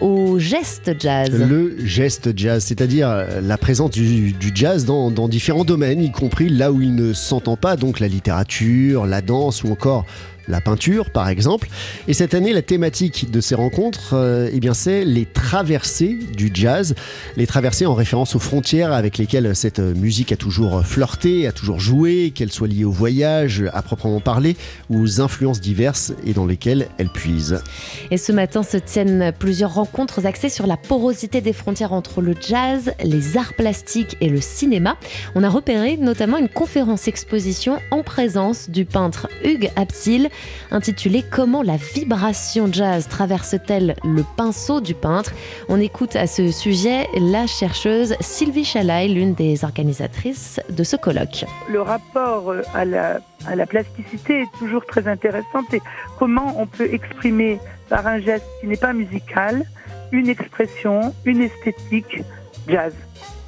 au 0.00 0.38
geste 0.38 0.92
jazz. 0.98 1.30
Le 1.30 1.76
geste 1.84 2.36
jazz, 2.36 2.64
c'est-à-dire 2.64 3.26
la 3.42 3.58
présence 3.58 3.90
du, 3.90 4.34
jazz 4.54 4.84
dans, 4.84 5.10
dans, 5.10 5.28
différents 5.28 5.64
domaines, 5.64 6.02
y 6.02 6.10
compris 6.10 6.48
là 6.48 6.72
où 6.72 6.80
il 6.80 6.94
ne 6.94 7.12
s'entend 7.12 7.56
pas, 7.56 7.76
donc 7.76 8.00
la 8.00 8.08
littérature, 8.08 9.06
la 9.06 9.20
danse 9.20 9.62
ou 9.62 9.70
encore 9.70 10.04
la 10.48 10.60
peinture 10.60 11.10
par 11.10 11.28
exemple. 11.28 11.68
Et 12.08 12.14
cette 12.14 12.34
année, 12.34 12.52
la 12.52 12.62
thématique 12.62 13.30
de 13.30 13.40
ces 13.40 13.54
rencontres, 13.54 14.14
euh, 14.14 14.50
eh 14.52 14.60
bien, 14.60 14.74
c'est 14.74 15.04
les 15.04 15.26
traversées 15.26 16.18
du 16.36 16.50
jazz. 16.52 16.94
Les 17.36 17.46
traversées 17.46 17.86
en 17.86 17.94
référence 17.94 18.34
aux 18.34 18.38
frontières 18.38 18.92
avec 18.92 19.18
lesquelles 19.18 19.54
cette 19.54 19.80
musique 19.80 20.32
a 20.32 20.36
toujours 20.36 20.84
flirté, 20.84 21.46
a 21.46 21.52
toujours 21.52 21.80
joué, 21.80 22.32
qu'elle 22.34 22.52
soit 22.52 22.68
liée 22.68 22.84
au 22.84 22.90
voyage 22.90 23.64
à 23.72 23.82
proprement 23.82 24.20
parler 24.20 24.56
ou 24.90 25.00
aux 25.00 25.20
influences 25.20 25.60
diverses 25.60 26.12
et 26.26 26.32
dans 26.32 26.46
lesquelles 26.46 26.88
elle 26.98 27.08
puise. 27.08 27.62
Et 28.10 28.18
ce 28.18 28.32
matin 28.32 28.62
se 28.62 28.76
tiennent 28.76 29.32
plusieurs 29.38 29.74
rencontres 29.74 30.26
axées 30.26 30.48
sur 30.48 30.66
la 30.66 30.76
porosité 30.76 31.40
des 31.40 31.52
frontières 31.52 31.92
entre 31.92 32.20
le 32.20 32.34
jazz, 32.40 32.92
les 33.02 33.36
arts 33.36 33.54
plastiques 33.54 34.16
et 34.20 34.28
le 34.28 34.40
cinéma. 34.40 34.96
On 35.34 35.42
a 35.42 35.48
repéré 35.48 35.96
notamment 35.96 36.38
une 36.38 36.48
conférence 36.48 37.08
exposition 37.08 37.78
en 37.90 38.02
présence 38.02 38.70
du 38.70 38.84
peintre 38.84 39.28
Hugues 39.44 39.70
Absil 39.76 40.28
intitulé 40.70 41.24
Comment 41.30 41.62
la 41.62 41.76
vibration 41.76 42.68
jazz 42.72 43.08
traverse-t-elle 43.08 43.96
le 44.04 44.24
pinceau 44.36 44.80
du 44.80 44.94
peintre? 44.94 45.32
On 45.68 45.80
écoute 45.80 46.16
à 46.16 46.26
ce 46.26 46.50
sujet 46.50 47.08
la 47.18 47.46
chercheuse 47.46 48.14
Sylvie 48.20 48.64
Chalaï, 48.64 49.08
l'une 49.08 49.34
des 49.34 49.64
organisatrices 49.64 50.60
de 50.70 50.84
ce 50.84 50.96
colloque. 50.96 51.44
Le 51.70 51.80
rapport 51.80 52.50
euh, 52.50 52.62
à 52.74 52.84
la, 52.84 53.20
à 53.46 53.56
la 53.56 53.66
plasticité 53.66 54.42
est 54.42 54.58
toujours 54.58 54.84
très 54.86 55.06
intéressant 55.08 55.64
et 55.72 55.80
comment 56.18 56.54
on 56.58 56.66
peut 56.66 56.92
exprimer 56.92 57.58
par 57.88 58.06
un 58.06 58.18
geste 58.18 58.46
qui 58.60 58.66
n'est 58.66 58.76
pas 58.76 58.92
musical 58.92 59.64
une 60.12 60.28
expression, 60.28 61.14
une 61.24 61.42
esthétique 61.42 62.22
jazz. 62.68 62.92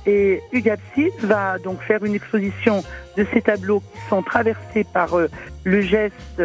Et 0.06 0.40
Hugues 0.52 0.76
va 1.20 1.58
donc 1.58 1.82
faire 1.82 2.04
une 2.04 2.14
exposition 2.14 2.84
de 3.16 3.26
ces 3.32 3.42
tableaux 3.42 3.80
qui 3.80 3.98
sont 4.08 4.22
traversés 4.22 4.84
par 4.84 5.14
euh, 5.14 5.28
le 5.64 5.80
geste 5.80 6.42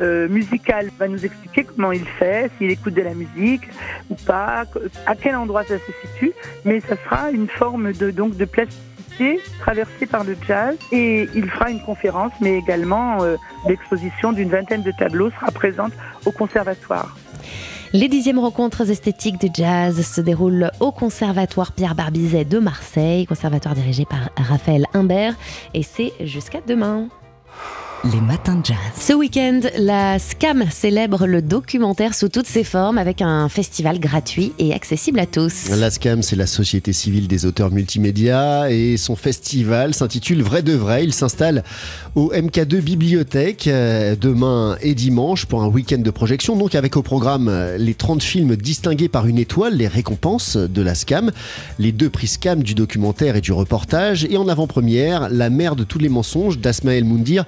euh, 0.00 0.28
musical. 0.28 0.88
Il 0.92 0.98
va 0.98 1.08
nous 1.08 1.24
expliquer 1.24 1.64
comment 1.64 1.92
il 1.92 2.04
fait, 2.04 2.50
s'il 2.58 2.70
écoute 2.70 2.94
de 2.94 3.02
la 3.02 3.14
musique 3.14 3.62
ou 4.10 4.16
pas, 4.26 4.64
à 5.06 5.14
quel 5.14 5.36
endroit 5.36 5.62
ça 5.64 5.78
se 5.78 6.08
situe. 6.08 6.32
Mais 6.64 6.80
ça 6.80 6.96
sera 7.04 7.30
une 7.30 7.48
forme 7.48 7.92
de, 7.92 8.10
donc, 8.10 8.36
de 8.36 8.44
plasticité 8.44 9.40
traversée 9.60 10.06
par 10.06 10.24
le 10.24 10.36
jazz. 10.46 10.76
Et 10.90 11.28
il 11.34 11.48
fera 11.48 11.70
une 11.70 11.82
conférence, 11.82 12.32
mais 12.40 12.58
également 12.58 13.22
euh, 13.22 13.36
l'exposition 13.68 14.32
d'une 14.32 14.50
vingtaine 14.50 14.82
de 14.82 14.92
tableaux 14.98 15.30
sera 15.30 15.52
présente 15.52 15.92
au 16.24 16.32
conservatoire. 16.32 17.16
Les 17.96 18.08
dixièmes 18.08 18.40
rencontres 18.40 18.90
esthétiques 18.90 19.40
de 19.40 19.48
jazz 19.54 20.04
se 20.04 20.20
déroulent 20.20 20.72
au 20.80 20.90
Conservatoire 20.90 21.70
Pierre 21.70 21.94
Barbizet 21.94 22.44
de 22.44 22.58
Marseille, 22.58 23.24
conservatoire 23.24 23.76
dirigé 23.76 24.04
par 24.04 24.30
Raphaël 24.36 24.84
Imbert, 24.94 25.36
et 25.74 25.84
c'est 25.84 26.12
jusqu'à 26.18 26.60
demain. 26.66 27.06
Les 28.12 28.20
matins 28.20 28.56
de 28.56 28.66
jazz. 28.66 28.76
Ce 28.94 29.14
week-end, 29.14 29.60
la 29.78 30.18
SCAM 30.18 30.64
célèbre 30.70 31.26
le 31.26 31.40
documentaire 31.40 32.12
sous 32.14 32.28
toutes 32.28 32.46
ses 32.46 32.62
formes 32.62 32.98
avec 32.98 33.22
un 33.22 33.48
festival 33.48 33.98
gratuit 33.98 34.52
et 34.58 34.74
accessible 34.74 35.18
à 35.20 35.24
tous. 35.24 35.70
La 35.70 35.90
SCAM, 35.90 36.20
c'est 36.20 36.36
la 36.36 36.46
Société 36.46 36.92
civile 36.92 37.28
des 37.28 37.46
auteurs 37.46 37.70
multimédia 37.70 38.70
et 38.70 38.98
son 38.98 39.16
festival 39.16 39.94
s'intitule 39.94 40.42
Vrai 40.42 40.62
de 40.62 40.74
Vrai. 40.74 41.02
Il 41.04 41.14
s'installe 41.14 41.64
au 42.14 42.30
MK2 42.30 42.80
Bibliothèque 42.82 43.68
euh, 43.68 44.16
demain 44.20 44.76
et 44.82 44.94
dimanche 44.94 45.46
pour 45.46 45.62
un 45.62 45.68
week-end 45.68 45.98
de 45.98 46.10
projection. 46.10 46.56
Donc 46.56 46.74
avec 46.74 46.98
au 46.98 47.02
programme 47.02 47.48
euh, 47.48 47.78
les 47.78 47.94
30 47.94 48.22
films 48.22 48.54
distingués 48.56 49.08
par 49.08 49.26
une 49.26 49.38
étoile, 49.38 49.76
les 49.76 49.88
récompenses 49.88 50.58
de 50.58 50.82
la 50.82 50.94
SCAM, 50.94 51.32
les 51.78 51.92
deux 51.92 52.10
prix 52.10 52.26
SCAM 52.26 52.62
du 52.62 52.74
documentaire 52.74 53.36
et 53.36 53.40
du 53.40 53.52
reportage 53.52 54.26
et 54.26 54.36
en 54.36 54.46
avant-première, 54.46 55.30
La 55.30 55.48
mère 55.48 55.74
de 55.74 55.84
tous 55.84 55.98
les 55.98 56.10
mensonges 56.10 56.58
d'Asmaël 56.58 57.04
Moundir 57.04 57.46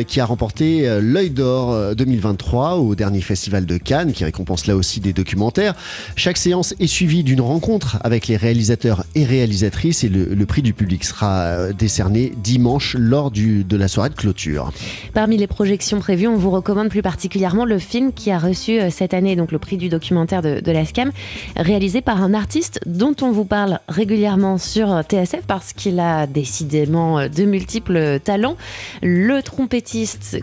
qui 0.00 0.20
a 0.20 0.24
remporté 0.24 0.88
euh, 0.88 1.00
l'œil 1.02 1.30
d'or 1.30 1.94
2023 1.94 2.74
euh, 2.74 2.76
au 2.78 2.94
dernier 2.94 3.20
festival 3.20 3.66
de 3.66 3.76
Cannes, 3.76 4.12
qui 4.12 4.24
récompense 4.24 4.66
là 4.66 4.76
aussi 4.76 5.00
des 5.00 5.12
documentaires. 5.12 5.74
Chaque 6.16 6.36
séance 6.36 6.74
est 6.80 6.86
suivie 6.86 7.24
d'une 7.24 7.40
rencontre 7.40 7.98
avec 8.02 8.28
les 8.28 8.36
réalisateurs 8.36 9.04
et 9.14 9.24
réalisatrices 9.24 10.04
et 10.04 10.08
le, 10.08 10.46
prix 10.46 10.62
du 10.62 10.74
public 10.74 11.04
sera 11.04 11.72
décerné 11.72 12.32
dimanche 12.36 12.96
lors 12.98 13.30
de 13.30 13.76
la 13.76 13.88
soirée 13.88 14.10
de 14.10 14.14
clôture. 14.14 14.72
Parmi 15.14 15.36
les 15.36 15.46
projections 15.46 16.00
prévues, 16.00 16.26
on 16.26 16.36
vous 16.36 16.50
recommande 16.50 16.88
plus 16.88 17.02
particulièrement 17.02 17.64
le 17.64 17.78
film 17.78 18.12
qui 18.12 18.30
a 18.30 18.38
reçu 18.38 18.80
cette 18.90 19.14
année 19.14 19.36
donc 19.36 19.52
le 19.52 19.58
prix 19.58 19.76
du 19.76 19.88
documentaire 19.88 20.42
de, 20.42 20.60
de 20.60 20.72
la 20.72 20.84
SCAM, 20.84 21.12
réalisé 21.56 22.00
par 22.00 22.22
un 22.22 22.34
artiste 22.34 22.80
dont 22.86 23.14
on 23.22 23.30
vous 23.30 23.44
parle 23.44 23.78
régulièrement 23.88 24.58
sur 24.58 25.02
TSF 25.02 25.42
parce 25.46 25.72
qu'il 25.72 26.00
a 26.00 26.26
décidément 26.26 27.28
de 27.28 27.44
multiples 27.44 28.18
talents. 28.20 28.56
Le 29.02 29.42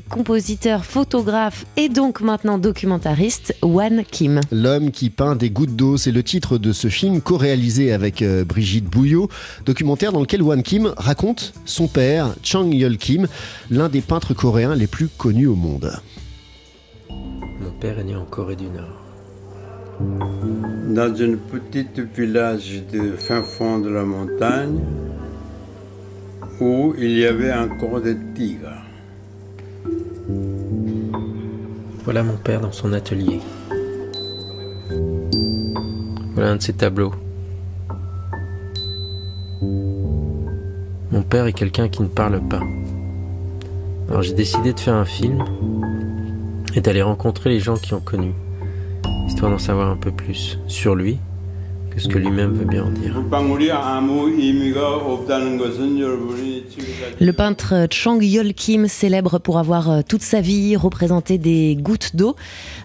compositeur, 0.10 0.86
photographe 0.86 1.65
et 1.77 1.89
donc 1.89 2.22
maintenant 2.22 2.58
documentariste, 2.58 3.55
Wan 3.62 4.03
Kim. 4.10 4.41
L'homme 4.51 4.91
qui 4.91 5.10
peint 5.10 5.36
des 5.36 5.50
gouttes 5.50 5.75
d'eau, 5.75 5.98
c'est 5.98 6.12
le 6.12 6.24
titre 6.24 6.58
de 6.58 6.72
ce 6.72 6.88
film 6.88 7.22
co-réalisé 7.22 7.91
avec 7.91 8.22
euh, 8.22 8.43
Brigitte 8.43 8.86
Bouillot, 8.86 9.29
documentaire 9.65 10.12
dans 10.12 10.19
lequel 10.19 10.41
Wan 10.41 10.63
Kim 10.63 10.93
raconte 10.98 11.53
son 11.65 11.88
père, 11.88 12.36
Chang 12.43 12.72
Yol 12.72 12.98
Kim, 12.98 13.27
l'un 13.69 13.89
des 13.89 14.01
peintres 14.01 14.34
coréens 14.34 14.75
les 14.75 14.88
plus 14.88 15.08
connus 15.08 15.48
au 15.48 15.55
monde. 15.55 15.91
Mon 17.10 17.72
père 17.79 18.00
est 18.00 18.03
né 18.03 18.15
en 18.15 18.25
Corée 18.25 18.55
du 18.55 18.65
Nord. 18.65 19.03
Dans 20.96 21.13
une 21.13 21.38
petite 21.38 22.00
village 22.15 22.84
de 22.91 23.12
fin 23.17 23.43
fond 23.43 23.79
de 23.79 23.89
la 23.89 24.03
montagne 24.03 24.79
où 26.60 26.93
il 26.98 27.17
y 27.17 27.25
avait 27.25 27.53
encore 27.53 28.01
des 28.01 28.15
tigres. 28.34 28.79
Voilà 32.03 32.24
mon 32.24 32.38
père 32.38 32.62
dans 32.62 32.72
son 32.72 32.94
atelier. 32.94 33.39
Voilà 36.34 36.51
un 36.51 36.56
de 36.56 36.62
ses 36.62 36.74
tableaux. 36.74 37.13
Mon 41.12 41.24
père 41.24 41.46
est 41.48 41.53
quelqu'un 41.53 41.89
qui 41.89 42.01
ne 42.01 42.08
parle 42.08 42.39
pas. 42.48 42.62
Alors 44.10 44.22
j'ai 44.22 44.34
décidé 44.34 44.74
de 44.74 44.79
faire 44.79 44.96
un 44.96 45.06
film 45.06 45.44
et 46.75 46.82
d'aller 46.82 47.01
rencontrer 47.01 47.50
les 47.50 47.60
gens 47.60 47.75
qui 47.75 47.94
ont 47.94 48.00
connu, 48.00 48.32
histoire 49.27 49.51
d'en 49.51 49.58
savoir 49.58 49.89
un 49.89 49.98
peu 49.98 50.12
plus 50.12 50.58
sur 50.68 50.96
lui 50.96 51.18
que 51.91 52.00
ce 52.00 52.08
que 52.08 52.18
lui-même 52.18 52.53
veut 52.53 52.65
bien 52.65 52.86
en 52.86 52.91
dire. 52.91 53.22
Le 57.20 57.32
peintre 57.34 57.88
Chang 57.92 58.20
Yol 58.22 58.54
Kim, 58.54 58.88
célèbre 58.88 59.40
pour 59.40 59.58
avoir 59.58 59.90
euh, 59.90 60.02
toute 60.08 60.22
sa 60.22 60.42
vie 60.42 60.76
représenté 60.76 61.38
des 61.38 61.76
gouttes 61.76 62.16
d'eau, 62.16 62.36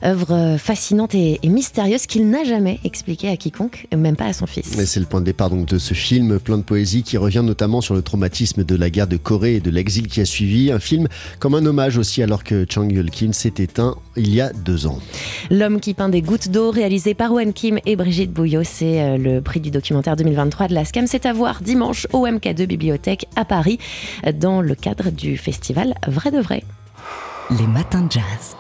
œuvre 0.05 0.57
fascinante 0.59 1.15
et, 1.15 1.39
mystérieuse 1.45 2.07
qu'il 2.07 2.29
n'a 2.29 2.45
jamais 2.45 2.81
expliquée 2.85 3.29
à 3.29 3.37
quiconque, 3.37 3.87
même 3.97 4.17
pas 4.17 4.27
à 4.27 4.33
son 4.33 4.47
fils. 4.47 4.67
C'est 4.85 5.01
le 5.01 5.07
point 5.07 5.21
de 5.21 5.27
départ 5.27 5.51
donc 5.51 5.67
de 5.67 5.79
ce 5.79 5.95
film 5.95 6.39
plein 6.41 6.59
de 6.59 6.63
poésie 6.63 7.03
qui 7.03 7.17
revient 7.17 7.43
notamment 7.45 7.81
sur 7.81 7.95
le 7.95 8.03
traumatisme 8.03 8.65
de 8.65 8.75
la 8.75 8.91
guerre 8.91 9.07
de 9.07 9.17
Corée 9.17 9.57
et 9.57 9.61
de 9.61 9.71
l'exil 9.71 10.09
qui 10.09 10.21
a 10.21 10.25
suivi. 10.25 10.73
Un 10.73 10.81
film 10.81 11.09
comme 11.39 11.55
un 11.55 11.65
hommage 11.65 11.99
aussi 11.99 12.23
alors 12.23 12.45
que 12.45 12.67
Chang 12.69 12.89
Yol 12.89 13.11
Kim 13.11 13.33
s'est 13.33 13.55
éteint 13.59 13.97
il 14.17 14.35
y 14.35 14.41
a 14.41 14.53
deux 14.53 14.87
ans. 14.87 14.99
L'homme 15.51 15.81
qui 15.81 15.95
peint 15.95 16.09
des 16.09 16.23
gouttes 16.23 16.49
d'eau, 16.49 16.71
réalisé 16.71 17.15
par 17.15 17.33
Wen 17.33 17.53
Kim 17.53 17.79
et 17.87 17.97
Brigitte 17.97 18.33
Bouillot, 18.33 18.63
c'est 18.65 19.01
euh, 19.01 19.17
le 19.17 19.41
prix 19.41 19.61
du 19.61 19.71
documentaire 19.71 20.17
2023 20.17 20.69
de 20.69 20.75
la 20.75 20.85
SCAM. 20.85 21.07
C'est 21.07 21.27
à 21.27 21.33
voir 21.33 21.63
dimanche 21.63 22.07
au 22.13 22.27
MK2 22.27 22.67
Bibliothèque 22.67 23.27
à 23.37 23.45
Paris. 23.45 23.74
Dans 24.35 24.61
le 24.61 24.75
cadre 24.75 25.11
du 25.11 25.37
festival 25.37 25.95
Vrai 26.07 26.31
de 26.31 26.41
Vrai. 26.41 26.63
Les 27.51 27.67
matins 27.67 28.03
de 28.03 28.13
jazz. 28.13 28.57